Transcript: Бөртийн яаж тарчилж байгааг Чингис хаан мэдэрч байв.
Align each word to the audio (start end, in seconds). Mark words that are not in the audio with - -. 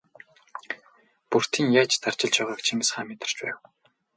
Бөртийн 1.29 1.67
яаж 1.81 1.93
тарчилж 2.03 2.35
байгааг 2.39 2.61
Чингис 2.65 2.89
хаан 2.91 3.07
мэдэрч 3.07 3.35
байв. 3.43 3.57